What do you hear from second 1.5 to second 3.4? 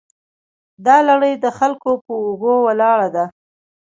خلکو په اوږو ولاړه ده.